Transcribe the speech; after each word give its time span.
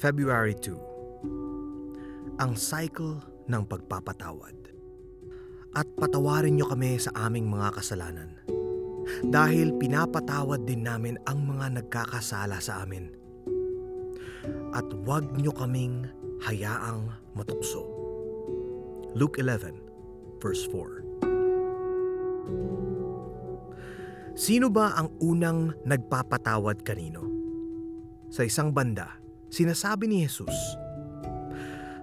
February 0.00 0.56
2 0.56 2.40
Ang 2.40 2.56
cycle 2.56 3.20
ng 3.52 3.62
pagpapatawad 3.68 4.56
At 5.76 5.84
patawarin 6.00 6.56
niyo 6.56 6.72
kami 6.72 6.96
sa 6.96 7.12
aming 7.28 7.52
mga 7.52 7.76
kasalanan 7.76 8.40
dahil 9.28 9.74
pinapatawad 9.76 10.64
din 10.64 10.86
namin 10.86 11.18
ang 11.26 11.42
mga 11.42 11.82
nagkakasala 11.82 12.62
sa 12.62 12.86
amin. 12.86 13.10
At 14.70 14.86
huwag 15.02 15.34
niyo 15.34 15.50
kaming 15.50 16.06
hayaang 16.46 17.10
matukso. 17.34 17.84
Luke 19.18 19.42
11 19.42 19.74
verse 20.38 20.62
4 20.70 21.02
Sino 24.38 24.72
ba 24.72 24.94
ang 24.96 25.12
unang 25.20 25.74
nagpapatawad 25.84 26.80
kanino? 26.86 27.28
Sa 28.30 28.46
isang 28.46 28.70
banda, 28.70 29.19
sinasabi 29.50 30.06
ni 30.06 30.24
Jesus, 30.24 30.54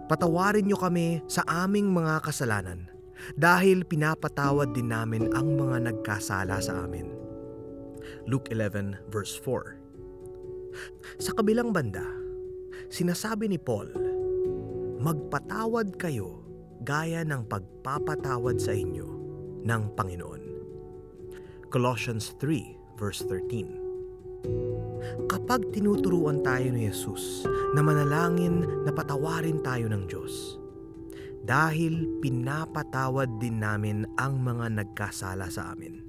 Patawarin 0.08 0.64
niyo 0.64 0.80
kami 0.80 1.20
sa 1.28 1.44
aming 1.44 1.92
mga 1.92 2.24
kasalanan 2.24 2.88
dahil 3.36 3.84
pinapatawad 3.84 4.72
din 4.72 4.88
namin 4.88 5.28
ang 5.36 5.60
mga 5.60 5.92
nagkasala 5.92 6.64
sa 6.64 6.88
amin. 6.88 7.12
Luke 8.24 8.48
11 8.48 9.12
verse 9.12 9.36
4 9.44 11.20
Sa 11.20 11.36
kabilang 11.36 11.76
banda, 11.76 12.08
sinasabi 12.88 13.52
ni 13.52 13.60
Paul, 13.60 13.92
Magpatawad 14.98 16.00
kayo 16.00 16.48
gaya 16.88 17.22
ng 17.28 17.46
pagpapatawad 17.46 18.58
sa 18.64 18.72
inyo 18.74 19.08
ng 19.68 19.82
Panginoon. 19.94 20.44
Colossians 21.68 22.32
3 22.40 22.96
verse 22.96 23.28
13 23.28 23.87
Kapag 25.28 25.72
tinuturuan 25.72 26.44
tayo 26.44 26.68
ni 26.70 26.88
Jesus 26.88 27.48
na 27.74 27.80
manalangin 27.80 28.64
na 28.84 28.92
patawarin 28.92 29.64
tayo 29.64 29.88
ng 29.88 30.04
Diyos, 30.06 30.58
dahil 31.48 32.20
pinapatawad 32.20 33.40
din 33.40 33.64
namin 33.64 34.04
ang 34.20 34.44
mga 34.44 34.84
nagkasala 34.84 35.48
sa 35.48 35.72
amin. 35.72 36.04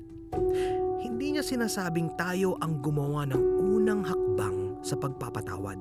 Hindi 0.99 1.39
niya 1.39 1.47
sinasabing 1.47 2.19
tayo 2.19 2.59
ang 2.59 2.83
gumawa 2.83 3.23
ng 3.31 3.43
unang 3.63 4.03
hakbang 4.03 4.83
sa 4.83 4.99
pagpapatawad. 4.99 5.79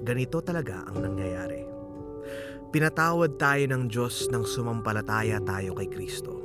Ganito 0.00 0.40
talaga 0.40 0.88
ang 0.88 1.04
nangyayari. 1.04 1.68
Pinatawad 2.72 3.36
tayo 3.36 3.64
ng 3.70 3.84
Diyos 3.86 4.32
nang 4.32 4.48
sumampalataya 4.48 5.38
tayo 5.44 5.76
kay 5.76 5.86
Kristo. 5.92 6.40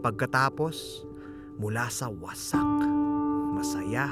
Pagkatapos, 0.00 1.04
mula 1.60 1.92
sa 1.92 2.08
wasak, 2.08 2.99
masaya, 3.60 4.08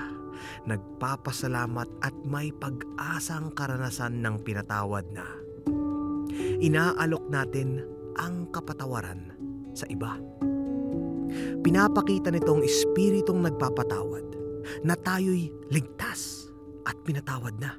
nagpapasalamat 0.68 1.88
at 2.04 2.12
may 2.28 2.52
pag-asang 2.52 3.48
karanasan 3.56 4.20
ng 4.20 4.44
pinatawad 4.44 5.08
na. 5.08 5.24
Inaalok 6.60 7.24
natin 7.32 7.80
ang 8.20 8.52
kapatawaran 8.52 9.32
sa 9.72 9.88
iba. 9.88 10.20
Pinapakita 11.64 12.28
nitong 12.28 12.60
espiritong 12.60 13.40
nagpapatawad 13.48 14.26
na 14.84 14.92
tayo'y 14.92 15.48
ligtas 15.72 16.52
at 16.84 17.00
pinatawad 17.08 17.56
na. 17.56 17.72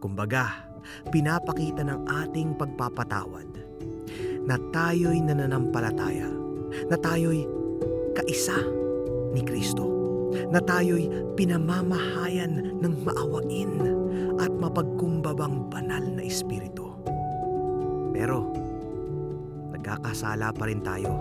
Kumbaga, 0.00 0.72
pinapakita 1.12 1.84
ng 1.84 2.08
ating 2.08 2.56
pagpapatawad 2.56 3.48
na 4.48 4.56
tayo'y 4.72 5.20
nananampalataya, 5.20 6.32
na 6.88 6.96
tayo'y 6.96 7.44
kaisa 8.16 8.56
ni 9.36 9.44
Kristo, 9.44 9.97
na 10.48 10.60
tayo'y 10.64 11.12
pinamamahayan 11.36 12.80
ng 12.80 12.94
maawain 13.04 13.72
at 14.40 14.48
mapagkumbabang 14.56 15.68
banal 15.68 16.00
na 16.00 16.24
espiritu. 16.24 16.88
Pero, 18.16 18.48
nagkakasala 19.74 20.54
pa 20.56 20.64
rin 20.66 20.80
tayo. 20.80 21.12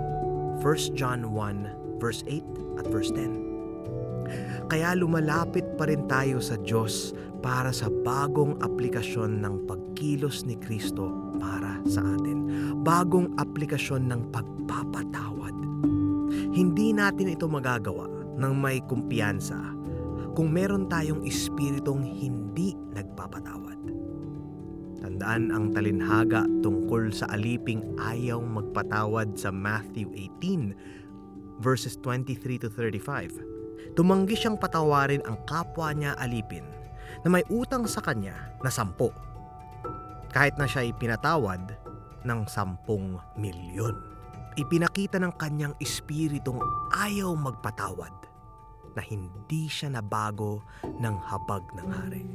1 0.63 0.97
John 0.97 1.29
1 1.35 2.01
verse 2.01 2.23
8 2.25 2.79
at 2.81 2.85
verse 2.87 3.11
10. 3.13 4.67
Kaya 4.67 4.91
lumalapit 4.97 5.63
pa 5.79 5.87
rin 5.87 6.03
tayo 6.11 6.43
sa 6.43 6.59
Diyos 6.59 7.15
para 7.39 7.71
sa 7.71 7.87
bagong 7.87 8.59
aplikasyon 8.59 9.39
ng 9.39 9.69
pagkilos 9.69 10.43
ni 10.43 10.59
Kristo 10.59 11.07
para 11.39 11.79
sa 11.87 12.03
atin. 12.03 12.49
Bagong 12.83 13.37
aplikasyon 13.39 14.11
ng 14.11 14.21
pagpapatawad. 14.33 15.55
Hindi 16.51 16.91
natin 16.91 17.31
ito 17.31 17.47
magagawa 17.47 18.16
ng 18.37 18.53
may 18.53 18.79
kumpiyansa 18.85 19.57
kung 20.37 20.53
meron 20.53 20.85
tayong 20.85 21.25
espiritong 21.25 22.05
hindi 22.05 22.77
nagpapatawad. 22.93 23.81
Tandaan 25.01 25.49
ang 25.49 25.73
talinhaga 25.73 26.45
tungkol 26.61 27.09
sa 27.09 27.25
aliping 27.33 27.81
ayaw 27.97 28.37
magpatawad 28.37 29.33
sa 29.33 29.49
Matthew 29.49 30.13
18 30.13 31.57
verses 31.57 31.97
23 32.05 32.61
to 32.61 32.69
35. 32.69 33.97
Tumanggi 33.97 34.37
siyang 34.37 34.61
patawarin 34.61 35.25
ang 35.25 35.41
kapwa 35.49 35.89
niya 35.89 36.13
alipin 36.21 36.65
na 37.25 37.33
may 37.33 37.41
utang 37.49 37.89
sa 37.89 38.05
kanya 38.05 38.53
na 38.61 38.69
sampo. 38.69 39.09
Kahit 40.29 40.53
na 40.61 40.69
siya 40.69 40.85
ay 40.85 40.93
pinatawad 40.93 41.73
ng 42.21 42.41
sampung 42.45 43.17
milyon. 43.33 43.97
Ipinakita 44.53 45.17
ng 45.17 45.33
kanyang 45.37 45.73
espiritong 45.81 46.61
ayaw 46.93 47.33
magpatawad 47.33 48.26
na 48.97 49.05
hindi 49.05 49.69
siya 49.69 49.93
nabago 49.93 50.65
ng 50.81 51.15
habag 51.29 51.61
ng 51.77 51.89
hari. 51.93 52.25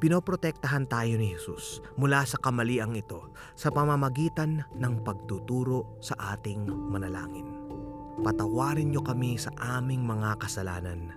Pinoprotektahan 0.00 0.88
tayo 0.88 1.20
ni 1.20 1.36
Jesus 1.36 1.84
mula 2.00 2.24
sa 2.24 2.40
kamaliang 2.40 2.96
ito 2.96 3.28
sa 3.52 3.68
pamamagitan 3.68 4.64
ng 4.72 4.94
pagtuturo 5.04 6.00
sa 6.00 6.16
ating 6.34 6.66
manalangin. 6.66 7.60
Patawarin 8.24 8.88
niyo 8.88 9.04
kami 9.04 9.36
sa 9.36 9.52
aming 9.60 10.00
mga 10.06 10.40
kasalanan 10.40 11.12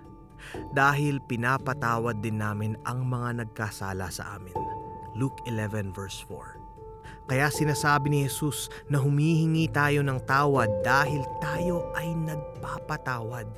dahil 0.72 1.18
pinapatawad 1.24 2.22
din 2.22 2.38
namin 2.42 2.78
ang 2.86 3.06
mga 3.06 3.44
nagkasala 3.44 4.08
sa 4.12 4.38
amin. 4.38 4.56
Luke 5.18 5.38
11 5.46 5.90
verse 5.90 6.22
4 6.30 7.28
Kaya 7.28 7.50
sinasabi 7.50 8.08
ni 8.08 8.24
Jesus 8.24 8.70
na 8.88 9.02
humihingi 9.02 9.68
tayo 9.68 10.00
ng 10.00 10.20
tawad 10.24 10.70
dahil 10.86 11.24
tayo 11.42 11.90
ay 11.98 12.14
nagpapatawad. 12.14 13.48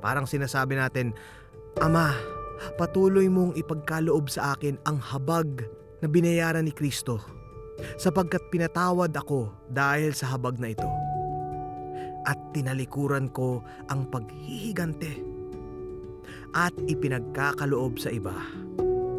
Parang 0.00 0.24
sinasabi 0.24 0.80
natin, 0.80 1.12
Ama, 1.78 2.16
patuloy 2.76 3.28
mong 3.30 3.56
ipagkaloob 3.56 4.28
sa 4.28 4.56
akin 4.56 4.76
ang 4.88 4.98
habag 5.00 5.64
na 6.00 6.08
binayaran 6.08 6.66
ni 6.66 6.72
Kristo 6.72 7.20
sapagkat 7.96 8.44
pinatawad 8.52 9.12
ako 9.12 9.52
dahil 9.68 10.12
sa 10.12 10.36
habag 10.36 10.60
na 10.60 10.72
ito. 10.72 10.88
At 12.28 12.36
tinalikuran 12.52 13.32
ko 13.32 13.64
ang 13.88 14.08
paghihigante 14.12 15.24
at 16.52 16.74
ipinagkakaloob 16.84 17.96
sa 17.96 18.12
iba 18.12 18.34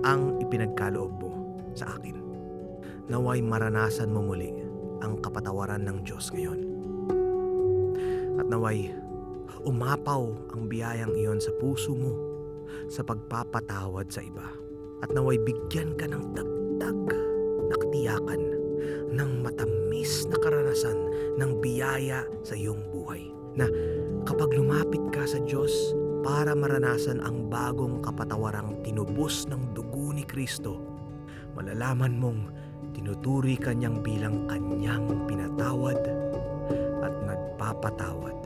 ang 0.06 0.38
ipinagkaloob 0.41 1.14
mo 1.18 1.31
sa 1.74 1.97
akin. 1.97 2.18
Naway 3.09 3.41
maranasan 3.41 4.14
mo 4.14 4.22
muli 4.22 4.53
ang 5.02 5.18
kapatawaran 5.20 5.81
ng 5.81 5.97
Diyos 6.06 6.30
ngayon. 6.30 6.59
At 8.38 8.47
naway 8.47 8.94
umapaw 9.67 10.33
ang 10.53 10.66
biyayang 10.66 11.13
iyon 11.13 11.38
sa 11.38 11.53
puso 11.61 11.94
mo 11.94 12.13
sa 12.89 13.05
pagpapatawad 13.05 14.09
sa 14.09 14.25
iba. 14.25 14.47
At 15.01 15.13
naway 15.13 15.38
bigyan 15.41 15.97
ka 15.97 16.09
ng 16.09 16.33
dagdag 16.33 16.99
na 17.69 17.75
katiyakan 17.77 18.41
ng 19.11 19.31
matamis 19.44 20.25
na 20.29 20.38
karanasan 20.39 20.97
ng 21.38 21.51
biyaya 21.61 22.25
sa 22.41 22.57
iyong 22.57 22.81
buhay. 22.89 23.29
Na 23.57 23.67
kapag 24.25 24.55
lumapit 24.55 25.01
ka 25.11 25.27
sa 25.27 25.38
Diyos 25.44 25.72
para 26.22 26.53
maranasan 26.53 27.19
ang 27.22 27.49
bagong 27.49 27.99
kapatawarang 28.05 28.81
tinubos 28.85 29.49
ng 29.49 29.73
dugo 29.73 30.14
ni 30.14 30.23
Kristo, 30.25 30.79
malalaman 31.57 32.17
mong 32.17 32.41
tinuturi 32.93 33.57
kanyang 33.57 33.99
bilang 34.02 34.46
kanyang 34.47 35.05
pinatawad 35.25 35.99
at 37.02 37.14
nagpapatawad 37.25 38.41